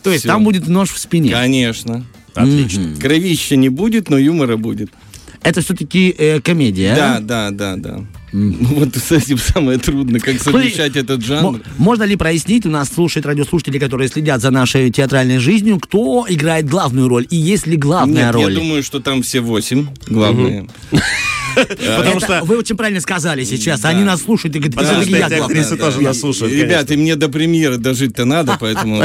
То 0.03 0.11
есть 0.11 0.25
там 0.25 0.43
будет 0.43 0.67
нож 0.67 0.91
в 0.91 0.97
спине. 0.97 1.31
Конечно. 1.31 2.05
Отлично. 2.33 2.95
Кровища 3.01 3.55
не 3.55 3.69
будет, 3.69 4.09
но 4.09 4.17
юмора 4.17 4.57
будет. 4.57 4.91
Это 5.43 5.61
все-таки 5.61 6.39
комедия. 6.43 6.95
Да, 6.95 7.15
а? 7.17 7.19
да, 7.19 7.49
да, 7.51 7.75
да. 7.75 7.99
Ну, 8.33 8.55
Вот 8.75 8.95
с 8.95 9.11
этим 9.11 9.37
самое 9.37 9.77
трудное, 9.79 10.19
как 10.19 10.41
совмещать 10.41 10.95
этот 10.95 11.23
жанр. 11.23 11.51
Мо- 11.53 11.59
Можно 11.77 12.03
ли 12.03 12.15
прояснить, 12.15 12.65
у 12.65 12.69
нас 12.69 12.89
слушают 12.89 13.25
радиослушатели, 13.25 13.79
которые 13.79 14.09
следят 14.09 14.41
за 14.41 14.51
нашей 14.51 14.91
театральной 14.91 15.37
жизнью, 15.39 15.79
кто 15.79 16.25
играет 16.27 16.67
главную 16.67 17.07
роль 17.07 17.25
и 17.29 17.37
есть 17.37 17.67
ли 17.67 17.77
главная 17.77 18.25
Нет, 18.25 18.35
роль? 18.35 18.53
я 18.53 18.59
думаю, 18.59 18.83
что 18.83 18.99
там 18.99 19.21
все 19.23 19.39
восемь 19.39 19.87
главные. 20.07 20.67
Потому 21.65 22.19
что... 22.19 22.41
Вы 22.43 22.57
очень 22.57 22.75
правильно 22.77 23.01
сказали 23.01 23.43
сейчас. 23.43 23.85
Они 23.85 24.03
нас 24.03 24.21
слушают 24.23 24.55
и 24.55 24.59
говорят, 24.59 24.75
Потому 24.75 25.01
«Всё-таки 25.01 25.09
что 25.09 25.19
я 25.19 25.27
эти 25.27 25.37
главная». 25.37 25.61
актрисы 25.61 25.77
тоже 25.77 26.01
нас 26.01 26.19
слушают, 26.19 26.53
Ребят, 26.53 26.91
и 26.91 26.97
мне 26.97 27.15
до 27.15 27.29
премьеры 27.29 27.77
дожить-то 27.77 28.25
надо, 28.25 28.57
поэтому 28.59 29.03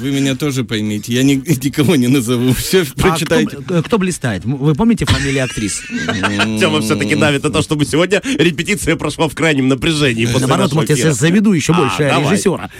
вы, 0.00 0.10
меня 0.10 0.34
тоже 0.34 0.64
поймите. 0.64 1.12
Я 1.12 1.22
ни- 1.22 1.34
никого 1.64 1.96
не 1.96 2.08
назову. 2.08 2.52
Все 2.58 2.82
А 2.82 3.00
прочитайте. 3.00 3.58
кто, 3.84 3.98
блистает? 3.98 4.44
Вы 4.44 4.74
помните 4.74 5.04
фамилии 5.04 5.38
актрис? 5.38 5.82
Тема 6.60 6.80
все-таки 6.80 7.14
давит 7.14 7.42
на 7.44 7.50
то, 7.50 7.62
чтобы 7.62 7.84
сегодня 7.84 8.22
репетиция 8.38 8.96
прошла 8.96 9.28
в 9.28 9.34
крайнем 9.34 9.68
напряжении 9.68 10.26
после 10.26 10.46
Наоборот, 10.46 10.72
может, 10.72 10.96
я 10.98 11.12
заведу 11.12 11.52
еще 11.52 11.72
А, 11.72 11.76
больше 11.76 12.02
режиссера. 12.02 12.70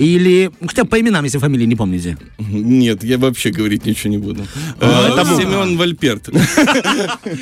Или, 0.00 0.50
ну, 0.60 0.68
хотя 0.68 0.84
по 0.86 0.98
именам, 0.98 1.24
если 1.24 1.36
фамилии 1.38 1.66
не 1.66 1.76
помните. 1.76 2.16
Нет, 2.38 3.04
я 3.04 3.18
вообще 3.18 3.50
говорить 3.50 3.84
ничего 3.84 4.10
не 4.10 4.18
буду. 4.18 4.46
А, 4.80 5.10
Э. 5.20 5.36
Семен 5.36 5.76
Вальперт. 5.76 6.28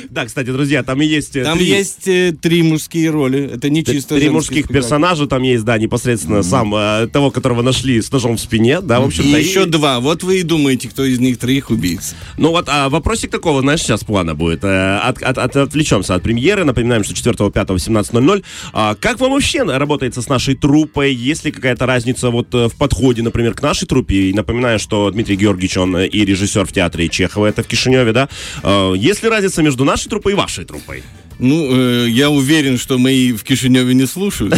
Да, 0.09 0.25
кстати, 0.25 0.47
друзья, 0.51 0.83
там 0.83 1.01
и 1.01 1.05
есть 1.05 1.35
э, 1.35 1.43
Там 1.43 1.57
есть 1.59 2.07
э, 2.07 2.33
три 2.39 2.61
мужские 2.61 3.09
роли. 3.11 3.49
Это 3.55 3.69
не 3.69 3.83
чисто 3.83 4.15
Три 4.15 4.29
мужских 4.29 4.67
персонажа 4.67 5.25
там 5.27 5.41
есть, 5.43 5.63
да, 5.63 5.77
непосредственно 5.77 6.43
сам 6.43 6.71
того, 7.11 7.31
которого 7.31 7.61
нашли 7.61 8.01
с 8.01 8.11
ножом 8.11 8.35
в 8.35 8.39
спине, 8.41 8.81
да, 8.81 8.99
в 8.99 9.03
И 9.03 9.07
общем-то. 9.07 9.37
еще 9.37 9.65
два. 9.65 9.99
Вот 10.01 10.23
вы 10.23 10.39
и 10.41 10.43
думаете, 10.43 10.89
кто 10.89 11.05
из 11.05 11.19
них 11.19 11.37
троих 11.37 11.69
убийц. 11.69 12.13
Ну 12.37 12.49
вот 12.51 12.65
а, 12.67 12.89
вопросик 12.89 13.31
такого, 13.31 13.61
знаешь, 13.61 13.81
сейчас 13.81 14.03
плана 14.03 14.35
будет. 14.35 14.63
От- 14.65 15.21
от- 15.23 15.37
от- 15.37 15.55
отвлечемся 15.55 16.15
от 16.15 16.23
премьеры. 16.23 16.65
Напоминаем, 16.65 17.03
что 17.03 17.13
4 17.13 17.51
5 17.51 17.69
17.00. 17.69 18.43
А, 18.73 18.95
как 18.95 19.19
вам 19.19 19.31
вообще 19.31 19.63
работается 19.63 20.21
с 20.21 20.27
нашей 20.27 20.55
труппой? 20.55 21.13
Есть 21.13 21.45
ли 21.45 21.51
какая-то 21.51 21.85
разница 21.85 22.29
вот 22.29 22.48
э, 22.53 22.67
в 22.67 22.75
подходе, 22.75 23.21
например, 23.21 23.53
к 23.53 23.61
нашей 23.61 23.87
труппе? 23.87 24.29
И 24.29 24.33
напоминаю, 24.33 24.79
что 24.79 25.09
Дмитрий 25.11 25.35
Георгиевич, 25.35 25.77
он 25.77 25.95
э, 25.95 26.07
и 26.07 26.25
режиссер 26.25 26.65
в 26.65 26.71
театре 26.71 27.09
Чехова, 27.09 27.47
это 27.47 27.63
в 27.63 27.67
Кишиневе, 27.67 28.11
да? 28.11 28.29
Э, 28.63 28.93
есть 28.95 29.23
ли 29.23 29.29
разница 29.29 29.61
между 29.63 29.85
нашей 29.85 30.09
труппой 30.09 30.33
и 30.33 30.35
вашей 30.35 30.65
труппой? 30.65 31.03
Ну, 31.39 31.69
э, 31.71 32.09
я 32.09 32.29
уверен, 32.29 32.77
что 32.77 32.97
мои 32.97 33.31
в 33.31 33.43
Кишиневе 33.43 33.93
не 33.93 34.05
слушают. 34.05 34.53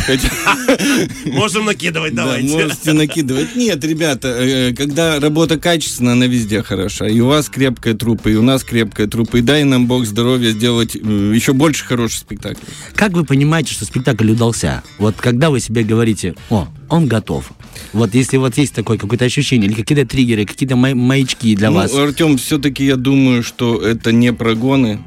Можем 1.26 1.66
накидывать, 1.66 2.16
да, 2.16 2.24
давайте. 2.24 2.48
можете 2.48 2.94
накидывать. 2.94 3.56
Нет, 3.56 3.84
ребята, 3.84 4.30
э, 4.30 4.74
когда 4.74 5.20
работа 5.20 5.60
качественная, 5.60 6.14
она 6.14 6.26
везде 6.26 6.64
хороша. 6.64 7.08
И 7.08 7.20
у 7.20 7.28
вас 7.28 7.50
крепкая 7.50 7.94
труппа, 7.94 8.30
и 8.30 8.36
у 8.36 8.42
нас 8.42 8.64
крепкая 8.64 9.06
труппа. 9.06 9.38
И 9.38 9.42
дай 9.42 9.64
нам 9.64 9.86
Бог 9.86 10.06
здоровья 10.06 10.50
сделать 10.52 10.96
э, 10.96 11.00
еще 11.00 11.54
больше 11.54 11.86
хороших 11.86 12.20
спектаклей. 12.20 12.68
Как 12.96 13.12
вы 13.12 13.26
понимаете, 13.26 13.74
что 13.74 13.86
спектакль 13.86 14.32
удался? 14.32 14.82
Вот 14.98 15.16
когда 15.18 15.52
вы 15.52 15.60
себе 15.60 15.84
говорите, 15.84 16.34
о, 16.50 16.68
он 16.90 17.08
готов. 17.08 17.52
Вот 17.94 18.16
если 18.16 18.38
вот 18.38 18.58
есть 18.58 18.74
такое 18.74 18.98
какое-то 18.98 19.26
ощущение, 19.26 19.70
или 19.70 19.76
какие-то 19.76 20.08
триггеры, 20.08 20.46
какие-то 20.46 20.76
маячки 20.76 21.56
для 21.56 21.70
ну, 21.70 21.78
вас. 21.78 21.94
Артем, 21.94 22.38
все-таки 22.38 22.86
я 22.86 22.96
думаю, 22.96 23.44
что 23.44 23.80
это 23.80 24.12
не 24.12 24.34
прогоны. 24.34 25.00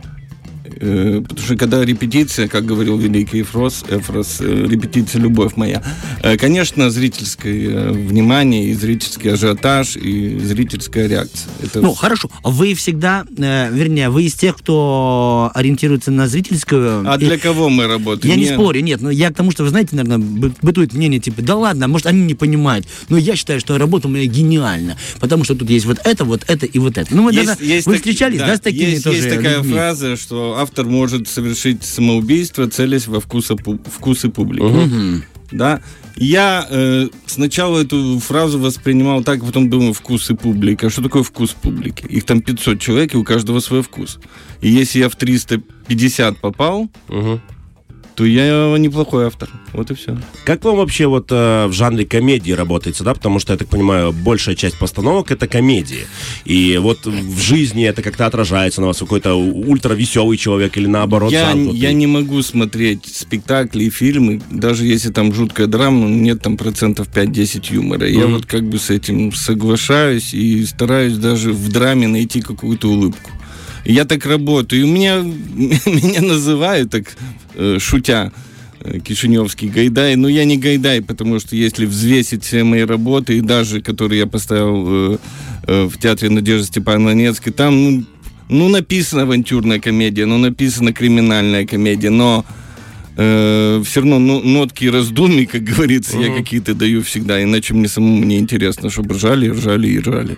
Э, 0.80 1.20
Потому 1.22 1.46
что 1.46 1.56
когда 1.56 1.84
репетиция, 1.84 2.48
как 2.48 2.64
говорил 2.66 2.98
великий 2.98 3.42
Эфрос, 3.42 3.84
Эфрос 3.88 4.38
э, 4.40 4.66
репетиция 4.68 5.20
«Любовь 5.20 5.52
моя», 5.56 5.82
э, 6.22 6.36
конечно, 6.36 6.90
зрительское 6.90 7.90
внимание, 7.92 8.68
и 8.70 8.74
зрительский 8.74 9.32
ажиотаж, 9.32 9.96
и 9.96 10.38
зрительская 10.38 11.06
реакция. 11.06 11.50
Это 11.62 11.80
Ну, 11.80 11.94
хорошо. 11.94 12.28
Вы 12.42 12.74
всегда, 12.74 13.24
э, 13.36 13.70
вернее, 13.72 14.10
вы 14.10 14.24
из 14.24 14.34
тех, 14.34 14.56
кто 14.56 15.50
ориентируется 15.54 16.10
на 16.10 16.28
зрительскую... 16.28 17.04
А 17.10 17.16
и- 17.16 17.18
для 17.18 17.38
кого 17.38 17.68
мы 17.68 17.86
работаем? 17.86 18.34
Я 18.34 18.40
не 18.40 18.46
спорю, 18.52 18.80
нет, 18.80 19.00
но 19.00 19.10
я 19.10 19.30
к 19.30 19.34
тому, 19.34 19.50
что, 19.50 19.62
вы 19.64 19.70
знаете, 19.70 19.96
наверное, 19.96 20.18
бы- 20.18 20.52
бытует 20.62 20.92
мнение, 20.94 21.20
типа, 21.20 21.42
да 21.42 21.56
ладно, 21.56 21.88
может, 21.88 22.06
они 22.06 22.22
не 22.22 22.34
понимают, 22.34 22.86
но 23.08 23.16
я 23.16 23.36
считаю, 23.36 23.60
что 23.60 23.78
работа 23.78 24.08
у 24.08 24.10
меня 24.10 24.24
гениальна, 24.26 24.96
потому 25.20 25.44
что 25.44 25.54
тут 25.54 25.70
есть 25.70 25.86
вот 25.86 25.98
это, 26.04 26.24
вот 26.24 26.44
это 26.48 26.66
и 26.66 26.78
вот 26.78 26.98
это. 26.98 27.14
Ну, 27.14 27.24
вы, 27.24 27.32
наверное, 27.32 27.56
вы 27.60 27.82
так- 27.82 27.94
встречались, 27.96 28.38
да, 28.38 28.56
с 28.56 28.60
такими 28.60 28.90
есть, 28.90 29.04
тоже 29.04 29.18
Есть 29.18 29.28
такая 29.30 29.58
людьми? 29.58 29.72
фраза, 29.72 30.16
что 30.16 30.56
автор 30.64 30.86
может 30.86 31.28
совершить 31.28 31.84
самоубийство, 31.84 32.68
целясь 32.68 33.06
во 33.06 33.20
вкуса, 33.20 33.56
вкусы 33.56 34.28
публики. 34.28 35.22
Да. 35.52 35.80
Я 36.16 36.66
э, 36.70 37.08
сначала 37.26 37.80
эту 37.80 38.18
фразу 38.18 38.58
воспринимал 38.58 39.22
так, 39.22 39.42
а 39.42 39.46
потом 39.46 39.68
думаю, 39.70 39.92
вкусы 39.92 40.34
публики. 40.34 40.86
А 40.86 40.90
что 40.90 41.02
такое 41.02 41.22
вкус 41.22 41.50
публики? 41.50 42.06
Их 42.06 42.24
там 42.24 42.40
500 42.40 42.80
человек, 42.80 43.14
и 43.14 43.16
у 43.16 43.24
каждого 43.24 43.60
свой 43.60 43.82
вкус. 43.82 44.18
И 44.60 44.68
если 44.70 45.00
я 45.00 45.08
в 45.08 45.16
350 45.16 46.38
попал, 46.40 46.88
Мгм. 47.08 47.40
То 48.14 48.24
я 48.24 48.76
неплохой 48.78 49.26
автор. 49.26 49.48
Вот 49.72 49.90
и 49.90 49.94
все. 49.94 50.16
Как 50.44 50.64
вам 50.64 50.76
вообще 50.76 51.06
вот 51.06 51.26
э, 51.32 51.66
в 51.66 51.72
жанре 51.72 52.04
комедии 52.06 52.52
работается, 52.52 53.02
да? 53.02 53.12
Потому 53.14 53.40
что, 53.40 53.52
я 53.52 53.58
так 53.58 53.68
понимаю, 53.68 54.12
большая 54.12 54.54
часть 54.54 54.78
постановок 54.78 55.30
это 55.32 55.48
комедии. 55.48 56.06
И 56.44 56.78
вот 56.80 57.06
в 57.06 57.40
жизни 57.40 57.84
это 57.84 58.02
как-то 58.02 58.26
отражается 58.26 58.80
на 58.80 58.86
вас 58.88 58.98
какой-то 58.98 59.34
ультра 59.34 59.94
веселый 59.94 60.36
человек 60.36 60.76
или 60.76 60.86
наоборот 60.86 61.32
Я, 61.32 61.46
замкнутый? 61.50 61.78
я 61.80 61.92
не 61.92 62.06
могу 62.06 62.40
смотреть 62.42 63.06
спектакли 63.06 63.84
и 63.84 63.90
фильмы, 63.90 64.40
даже 64.50 64.84
если 64.86 65.10
там 65.10 65.32
жуткая 65.34 65.66
драма, 65.66 66.08
нет 66.08 66.40
там 66.42 66.56
процентов 66.56 67.08
5-10 67.12 67.72
юмора. 67.74 68.08
Я 68.08 68.24
Мгм. 68.26 68.34
вот 68.34 68.46
как 68.46 68.62
бы 68.68 68.78
с 68.78 68.90
этим 68.90 69.32
соглашаюсь 69.32 70.32
и 70.34 70.64
стараюсь 70.66 71.16
даже 71.16 71.52
в 71.52 71.68
драме 71.70 72.06
найти 72.06 72.40
какую-то 72.40 72.88
улыбку. 72.88 73.30
Я 73.84 74.04
так 74.04 74.26
работаю. 74.26 74.82
И 74.82 74.90
меня, 74.90 75.16
меня 75.86 76.20
называют 76.20 76.90
так, 76.90 77.16
э, 77.54 77.78
шутя, 77.78 78.32
э, 78.80 78.98
Кишиневский 79.00 79.68
Гайдай, 79.68 80.16
но 80.16 80.28
я 80.28 80.44
не 80.44 80.56
Гайдай, 80.56 81.02
потому 81.02 81.38
что 81.40 81.56
если 81.56 81.86
взвесить 81.86 82.44
все 82.44 82.64
мои 82.64 82.84
работы, 82.84 83.38
и 83.38 83.40
даже 83.40 83.80
которые 83.80 84.20
я 84.20 84.26
поставил 84.26 84.86
э, 85.14 85.18
э, 85.66 85.84
в 85.84 85.98
театре 85.98 86.30
Надежды 86.30 86.66
Степановны 86.66 87.14
Ненецкой, 87.14 87.52
там 87.52 87.84
ну, 87.84 88.04
ну, 88.48 88.68
написана 88.68 89.22
авантюрная 89.22 89.80
комедия, 89.80 90.26
ну, 90.26 90.38
написана 90.38 90.92
криминальная 90.92 91.66
комедия, 91.66 92.10
но 92.10 92.44
все 93.16 93.80
равно 93.94 94.18
ну, 94.18 94.40
нотки 94.40 94.86
раздумий, 94.86 95.46
как 95.46 95.62
говорится, 95.62 96.18
я 96.18 96.34
какие-то 96.34 96.74
даю 96.74 97.00
всегда, 97.04 97.40
иначе 97.40 97.72
мне 97.72 97.86
самому 97.86 98.24
не 98.24 98.40
интересно, 98.40 98.90
чтобы 98.90 99.14
ржали, 99.14 99.50
ржали 99.50 99.86
и 99.86 100.00
ржали. 100.00 100.36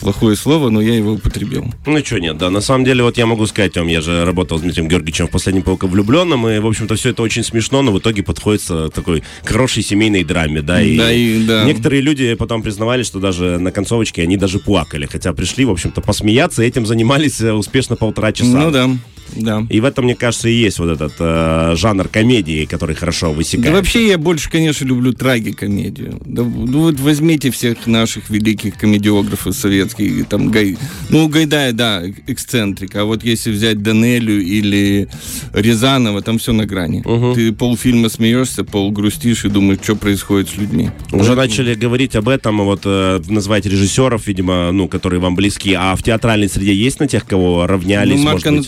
Плохое 0.00 0.36
слово, 0.36 0.70
но 0.70 0.80
я 0.80 0.94
его 0.94 1.12
употребил. 1.12 1.72
Ну 1.86 1.98
что 2.04 2.18
нет, 2.18 2.36
да. 2.38 2.50
На 2.50 2.60
самом 2.60 2.84
деле, 2.84 3.02
вот 3.02 3.18
я 3.18 3.26
могу 3.26 3.46
сказать 3.46 3.76
вам, 3.76 3.86
я 3.88 4.00
же 4.00 4.24
работал 4.24 4.58
с 4.58 4.62
Дмитрием 4.62 4.88
Георгиевичем 4.88 5.26
в 5.26 5.30
«Последнем 5.30 5.62
полка 5.62 5.86
влюбленном», 5.86 6.46
и, 6.48 6.58
в 6.58 6.66
общем-то, 6.66 6.94
все 6.96 7.10
это 7.10 7.22
очень 7.22 7.42
смешно, 7.44 7.82
но 7.82 7.92
в 7.92 7.98
итоге 7.98 8.22
подходит 8.22 8.62
к 8.62 8.90
такой 8.94 9.22
хорошей 9.44 9.82
семейной 9.82 10.24
драме, 10.24 10.62
да. 10.62 10.80
И, 10.80 10.96
Да, 10.96 11.12
и 11.12 11.44
да. 11.44 11.64
некоторые 11.64 12.02
люди 12.02 12.34
потом 12.34 12.62
признавались, 12.62 13.06
что 13.06 13.18
даже 13.20 13.58
на 13.58 13.72
концовочке 13.72 14.22
они 14.22 14.36
даже 14.36 14.58
плакали, 14.58 15.06
хотя 15.10 15.32
пришли, 15.32 15.64
в 15.64 15.70
общем-то, 15.70 16.00
посмеяться, 16.00 16.62
и 16.62 16.66
этим 16.66 16.86
занимались 16.86 17.40
э, 17.40 17.52
успешно 17.52 17.96
полтора 17.96 18.32
часа. 18.32 18.50
Ну 18.58 18.70
да, 18.70 18.90
да. 19.34 19.66
И 19.70 19.80
в 19.80 19.84
этом, 19.84 20.04
мне 20.04 20.14
кажется, 20.14 20.48
и 20.48 20.54
есть 20.54 20.78
вот 20.78 20.88
этот 20.90 21.14
э, 21.18 21.72
жанр 21.76 22.08
комедии, 22.08 22.64
который 22.64 22.94
хорошо 22.94 23.28
Да 23.30 23.32
высекает. 23.32 23.74
вообще 23.74 24.08
я 24.08 24.18
больше, 24.18 24.50
конечно, 24.50 24.84
люблю 24.84 25.12
трагикомедию. 25.12 26.20
Да, 26.24 26.42
ну 26.42 26.80
вот 26.80 27.00
возьмите 27.00 27.50
всех 27.50 27.86
наших 27.86 28.30
великих 28.30 28.76
комедиографов 28.76 29.54
советских, 29.54 30.26
там 30.28 30.50
Гай, 30.50 30.76
ну 31.10 31.28
Гайдая, 31.28 31.72
да, 31.72 32.02
эксцентрик, 32.26 32.94
а 32.96 33.04
вот 33.04 33.24
если 33.24 33.50
взять 33.50 33.82
Данелю 33.82 34.40
или 34.42 35.08
Рязанова, 35.52 36.22
там 36.22 36.38
все 36.38 36.52
на 36.52 36.66
грани. 36.66 37.02
Ты 37.34 37.52
полфильма 37.52 38.08
смеешься, 38.08 38.64
пол 38.64 38.90
грустишь 38.92 39.44
и 39.44 39.48
думаешь, 39.48 39.80
что 39.82 39.96
происходит 39.96 40.48
с 40.50 40.56
людьми. 40.56 40.90
Уже 41.12 41.18
Поэтому- 41.34 41.36
начали 41.36 41.74
говорить 41.74 42.16
об 42.16 42.28
этом, 42.28 42.58
вот 42.64 42.82
э, 42.84 43.20
называть 43.28 43.66
режиссеров, 43.66 44.26
видимо, 44.26 44.70
ну, 44.72 44.88
которые 44.88 45.20
вам 45.20 45.34
близки. 45.34 45.72
А 45.74 45.94
в 45.96 46.02
театральной 46.02 46.48
среде 46.48 46.74
есть 46.74 47.00
на 47.00 47.08
тех, 47.08 47.26
кого 47.26 47.66
равнялись, 47.66 48.16
Ну, 48.18 48.24
Марк 48.24 48.44
может 48.44 48.58
быть? 48.58 48.66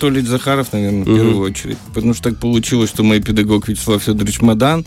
Захаров, 0.48 0.72
наверное, 0.72 1.02
в 1.02 1.04
первую 1.04 1.38
очередь. 1.40 1.76
Потому 1.92 2.14
что 2.14 2.30
так 2.30 2.38
получилось, 2.38 2.88
что 2.88 3.02
мой 3.02 3.20
педагог 3.20 3.68
Вячеслав 3.68 4.02
Федорович 4.02 4.40
Мадан, 4.40 4.86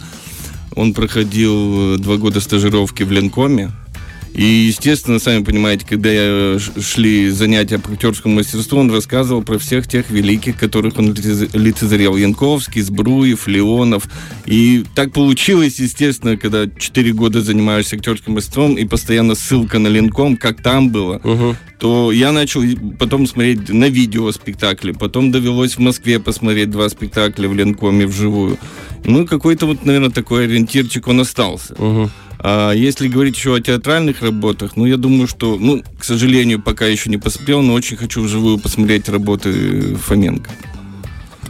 он 0.76 0.94
проходил 0.94 1.96
э, 1.96 1.98
два 2.00 2.18
года 2.18 2.42
стажировки 2.42 3.04
в 3.04 3.12
Ленкоме. 3.12 3.70
И, 4.34 4.44
естественно, 4.44 5.20
сами 5.20 5.44
понимаете, 5.44 5.86
когда 5.88 6.58
ш- 6.58 6.82
шли 6.82 7.30
занятия 7.32 7.80
по 7.80 7.92
актерскому 7.92 8.36
мастерству, 8.36 8.80
он 8.80 8.90
рассказывал 8.90 9.44
про 9.44 9.58
всех 9.60 9.88
тех 9.90 10.10
великих, 10.10 10.58
которых 10.58 10.98
он 10.98 11.12
лицез- 11.12 11.50
лицезрел. 11.54 12.16
Янковский, 12.16 12.82
Сбруев, 12.82 13.48
Леонов. 13.48 14.04
И 14.46 14.86
так 14.96 15.12
получилось, 15.12 15.80
естественно, 15.80 16.38
когда 16.38 16.66
4 16.68 17.12
года 17.12 17.42
занимаешься 17.42 17.98
актерским 17.98 18.34
мастерством, 18.34 18.76
и 18.76 18.86
постоянно 18.86 19.36
ссылка 19.36 19.80
на 19.80 19.90
Ленком, 19.90 20.38
как 20.38 20.64
там 20.64 20.90
было, 20.92 21.20
то 21.80 22.12
я 22.14 22.32
начал 22.32 22.62
потом 22.98 23.28
смотреть 23.28 23.68
на 23.70 23.90
видео 23.90 24.32
спектакли. 24.32 24.92
Потом 24.94 25.32
довелось 25.32 25.74
в 25.76 25.80
Москве 25.80 26.20
посмотреть 26.20 26.70
два 26.70 26.88
спектакля 26.90 27.50
в 27.50 27.54
Ленкоме 27.56 28.06
вживую. 28.08 28.58
Ну, 29.04 29.26
какой-то 29.28 29.66
вот, 29.66 29.84
наверное, 29.86 30.10
такой 30.12 30.46
ориентирчик 30.46 31.08
он 31.08 31.20
остался. 31.20 31.76
А 32.44 32.72
если 32.72 33.08
говорить 33.08 33.36
еще 33.36 33.56
о 33.56 33.62
театральных 33.62 34.24
работах, 34.24 34.76
ну, 34.76 34.86
я 34.86 34.98
думаю, 34.98 35.28
что, 35.28 35.58
ну, 35.60 35.84
к 36.00 36.04
сожалению, 36.04 36.60
пока 36.60 36.88
еще 36.88 37.10
не 37.10 37.18
поспел, 37.18 37.62
но 37.62 37.74
очень 37.74 37.98
хочу 37.98 38.22
вживую 38.22 38.58
посмотреть 38.58 39.10
работы 39.10 39.96
Фоменко. 39.96 40.50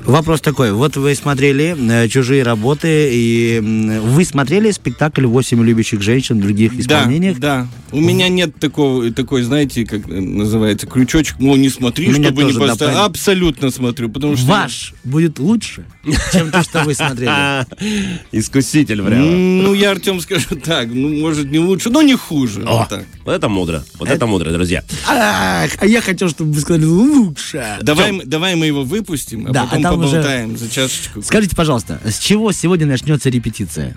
Вопрос 0.06 0.42
такой. 0.42 0.72
Вот 0.74 0.98
вы 0.98 1.14
смотрели 1.16 1.76
э, 1.78 2.08
«Чужие 2.08 2.44
работы», 2.44 3.10
и 3.12 3.60
вы 3.62 4.26
смотрели 4.26 4.72
спектакль 4.72 5.26
«Восемь 5.26 5.64
любящих 5.64 6.02
женщин» 6.02 6.40
в 6.40 6.42
других 6.42 6.74
исполнениях? 6.74 7.40
Да, 7.40 7.68
да. 7.92 7.98
У 7.98 8.00
меня 8.02 8.28
нет 8.30 8.56
такого, 8.56 9.12
такой, 9.12 9.44
знаете, 9.44 9.86
как 9.86 10.08
э, 10.10 10.20
называется, 10.20 10.88
крючочек, 10.88 11.40
мол, 11.40 11.56
не 11.56 11.70
смотри, 11.70 12.08
У 12.08 12.12
меня 12.14 12.30
чтобы 12.30 12.44
не 12.44 12.54
поставить. 12.54 12.78
правильно. 12.80 13.06
Абсолютно 13.06 13.70
смотрю, 13.70 14.10
потому 14.10 14.36
что... 14.38 14.48
Ваш 14.48 14.94
будет 15.04 15.40
лучше, 15.40 15.86
чем 16.32 16.52
то, 16.52 16.64
что 16.64 16.84
вы 16.84 16.94
смотрели. 16.96 17.30
А, 17.30 17.66
Искуситель 18.32 19.02
прямо. 19.04 19.22
Ну, 19.26 19.74
я, 19.74 19.92
Артем, 19.92 20.20
скажу 20.20 20.56
так, 20.56 20.88
ну, 20.92 21.10
может, 21.20 21.52
не 21.52 21.60
лучше, 21.60 21.90
но 21.90 22.02
не 22.02 22.16
хуже. 22.16 22.62
Вот 22.66 22.90
так. 22.90 23.06
Вот 23.24 23.34
это 23.34 23.50
мудро. 23.50 23.84
Вот 24.00 24.10
это 24.10 24.26
мудро, 24.26 24.52
друзья. 24.52 24.84
А 25.08 25.68
я 25.84 26.02
хотел, 26.02 26.30
чтобы 26.30 26.54
вы 26.54 26.60
сказали 26.62 26.86
«лучше». 26.86 27.78
Давай, 27.82 28.12
мы- 28.14 28.26
давай 28.26 28.56
мы 28.56 28.66
его 28.66 28.84
выпустим, 28.84 29.48
а 29.48 29.52
Да, 29.52 29.66
потом 29.66 29.91
там 29.92 30.00
уже- 30.00 30.12
поболтаем 30.18 30.58
за 30.58 30.70
чашечку. 30.70 31.22
Скажите, 31.22 31.56
пожалуйста, 31.56 32.00
с 32.06 32.20
чего 32.20 32.52
сегодня 32.52 32.86
начнется 32.88 33.30
репетиция? 33.30 33.96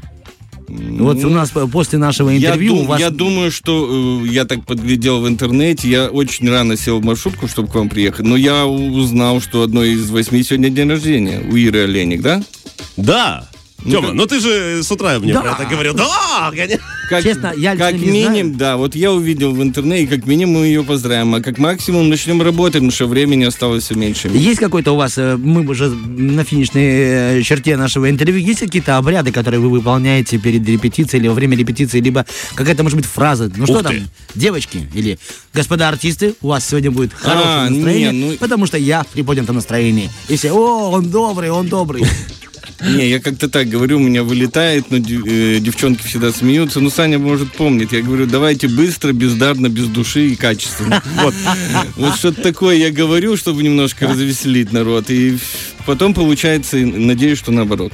Вот 0.66 1.22
у 1.22 1.28
нас 1.28 1.50
э, 1.54 1.66
после 1.70 1.98
нашего 1.98 2.30
Я, 2.30 2.36
интервью 2.38 2.74
дум- 2.76 2.84
у 2.84 2.86
вас... 2.88 2.98
я 3.00 3.10
думаю, 3.10 3.50
что 3.52 4.22
э, 4.24 4.28
я 4.28 4.44
так 4.46 4.64
подглядел 4.64 5.20
в 5.20 5.28
интернете, 5.28 5.88
я 5.90 6.06
очень 6.06 6.48
рано 6.50 6.76
сел 6.78 7.00
в 7.00 7.04
маршрутку, 7.04 7.48
чтобы 7.48 7.68
к 7.68 7.74
вам 7.74 7.88
приехать, 7.90 8.24
но 8.24 8.34
я 8.36 8.64
узнал, 8.66 9.42
что 9.42 9.62
одной 9.62 9.90
из 9.90 10.08
восьми 10.08 10.42
сегодня 10.42 10.70
день 10.70 10.88
рождения 10.88 11.40
у 11.40 11.54
Иры 11.54 11.80
Олейник, 11.84 12.22
да? 12.22 12.42
Да. 12.96 13.46
Тёма, 13.84 14.14
ну 14.14 14.24
ты 14.26 14.40
же 14.40 14.82
с 14.82 14.90
утра 14.90 15.18
мне 15.18 15.34
Да. 15.34 15.42
про 15.42 15.50
это 15.52 15.64
говорил. 15.66 15.92
Да, 15.94 16.50
конечно. 16.50 16.82
Как, 17.08 17.22
Честно, 17.22 17.52
я 17.56 17.76
как 17.76 17.94
не 17.94 18.06
минимум, 18.10 18.32
знаю. 18.34 18.54
да, 18.56 18.76
вот 18.76 18.94
я 18.94 19.12
увидел 19.12 19.52
в 19.54 19.62
интернете, 19.62 20.04
и 20.04 20.06
как 20.06 20.26
минимум 20.26 20.60
мы 20.62 20.66
ее 20.66 20.82
поздравим, 20.82 21.34
а 21.34 21.40
как 21.40 21.58
максимум 21.58 22.08
начнем 22.08 22.40
работать, 22.42 22.74
потому 22.74 22.90
что 22.90 23.06
времени 23.06 23.44
осталось 23.44 23.84
все 23.84 23.94
меньше. 23.94 24.28
Есть 24.28 24.60
какой-то 24.60 24.92
у 24.92 24.96
вас, 24.96 25.18
э, 25.18 25.36
мы 25.36 25.66
уже 25.68 25.88
на 25.90 26.44
финишной 26.44 26.82
э, 27.38 27.42
черте 27.42 27.76
нашего 27.76 28.08
интервью, 28.10 28.38
есть 28.38 28.60
какие-то 28.60 28.96
обряды, 28.96 29.32
которые 29.32 29.60
вы 29.60 29.68
выполняете 29.70 30.38
перед 30.38 30.66
репетицией 30.68 31.20
или 31.20 31.28
во 31.28 31.34
время 31.34 31.56
репетиции, 31.56 32.00
либо 32.00 32.24
какая-то, 32.54 32.82
может 32.82 32.96
быть, 32.96 33.06
фраза, 33.06 33.50
ну 33.56 33.64
что 33.66 33.76
Ух 33.76 33.82
там, 33.82 33.92
ты. 33.94 34.02
девочки, 34.34 34.88
или 34.94 35.18
господа 35.52 35.88
артисты, 35.88 36.34
у 36.42 36.48
вас 36.48 36.66
сегодня 36.68 36.90
будет 36.90 37.12
хорошее 37.14 37.44
А, 37.46 37.70
настроение, 37.70 38.12
не, 38.12 38.30
ну- 38.32 38.36
потому 38.38 38.66
что 38.66 38.78
я 38.78 39.02
в 39.02 39.08
приподнятом 39.08 39.56
настроении. 39.56 40.10
И 40.28 40.36
все, 40.36 40.52
о, 40.52 40.90
он 40.90 41.10
добрый, 41.10 41.50
он 41.50 41.68
добрый. 41.68 42.02
Не, 42.80 43.08
я 43.08 43.20
как-то 43.20 43.48
так 43.48 43.68
говорю, 43.68 43.98
у 43.98 44.00
меня 44.00 44.22
вылетает, 44.22 44.90
но 44.90 44.96
э, 44.96 45.58
девчонки 45.60 46.06
всегда 46.06 46.32
смеются. 46.32 46.80
Ну, 46.80 46.90
Саня, 46.90 47.18
может, 47.18 47.52
помнит. 47.52 47.92
Я 47.92 48.02
говорю, 48.02 48.26
давайте 48.26 48.68
быстро, 48.68 49.12
бездарно, 49.12 49.68
без 49.68 49.86
души 49.86 50.28
и 50.28 50.36
качественно. 50.36 51.02
Вот, 51.22 51.34
вот 51.96 52.16
что-то 52.16 52.42
такое 52.42 52.76
я 52.76 52.90
говорю, 52.90 53.36
чтобы 53.36 53.62
немножко 53.62 54.06
развеселить 54.06 54.72
народ. 54.72 55.10
И 55.10 55.38
потом 55.86 56.14
получается, 56.14 56.76
надеюсь, 56.76 57.38
что 57.38 57.52
наоборот. 57.52 57.92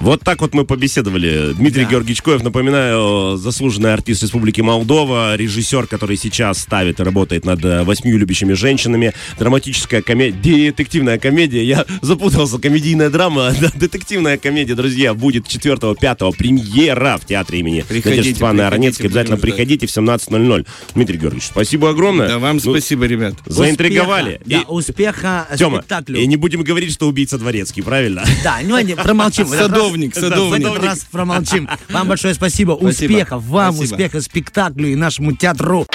Вот 0.00 0.20
так 0.22 0.40
вот 0.42 0.54
мы 0.54 0.64
побеседовали. 0.64 1.52
Дмитрий 1.54 1.84
Да. 1.84 1.90
Георгиевич 1.90 2.22
Коев, 2.22 2.42
напоминаю, 2.42 3.36
заслуженный 3.36 3.92
артист 3.92 4.22
Республики 4.22 4.60
Молдова, 4.60 5.36
режиссер, 5.36 5.86
который 5.86 6.16
сейчас 6.16 6.58
ставит 6.58 7.00
и 7.00 7.02
работает 7.02 7.44
над 7.44 7.64
э, 7.64 7.82
восьмью 7.82 8.18
любящими 8.18 8.52
женщинами. 8.52 9.12
Драматическая 9.38 10.02
комедия, 10.02 10.70
детективная 10.70 11.18
комедия. 11.18 11.64
Я 11.64 11.86
запутался, 12.02 12.58
комедийная 12.58 13.10
драма, 13.10 13.52
детективная 13.74 14.36
комедия, 14.36 14.74
друзья, 14.74 15.14
будет 15.14 15.46
4-5 15.46 16.36
премьера 16.36 17.18
в 17.18 17.24
театре 17.26 17.60
имени 17.60 17.80
Приходите, 17.80 18.10
Надежды 18.10 18.38
приходите, 18.40 18.64
Аронецкой. 18.66 19.06
Обязательно 19.06 19.36
приходите 19.38 19.86
в 19.86 19.90
17.00. 19.90 20.66
Дмитрий 20.94 21.18
Георгиевич, 21.18 21.46
спасибо 21.46 21.90
огромное. 21.90 22.28
Да, 22.28 22.38
вам 22.38 22.56
Ну, 22.62 22.72
спасибо, 22.72 23.04
ребят. 23.06 23.34
Заинтриговали. 23.46 24.40
Успеха, 24.40 24.44
И- 24.46 24.50
Да, 24.50 24.62
успеха 24.68 25.48
Тёма, 25.58 25.78
спектаклю. 25.78 26.18
и 26.20 26.26
не 26.26 26.36
будем 26.36 26.62
говорить, 26.62 26.92
что 26.92 27.08
убийца 27.08 27.38
Дворецкий, 27.38 27.82
правильно? 27.82 28.24
Да, 28.44 28.58
ну 28.62 28.78
не, 28.80 28.94
промолчим. 28.94 29.44
В 29.46 29.52
этот 29.52 29.72
раз- 29.72 29.85
Садовник, 29.86 30.14
садовник. 30.14 30.66
в 30.66 30.70
этот 30.72 30.84
раз 30.84 30.98
промолчим. 31.10 31.68
Вам 31.90 32.08
большое 32.08 32.34
спасибо. 32.34 32.72
Успехов 32.72 33.42
вам, 33.44 33.78
успехов 33.78 34.22
спектаклю 34.22 34.88
и 34.88 34.94
нашему 34.94 35.32
театру. 35.32 35.86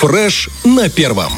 Фреш 0.00 0.48
на 0.64 0.88
первом. 0.88 1.32